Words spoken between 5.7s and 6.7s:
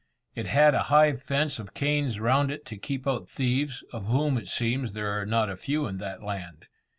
in that land.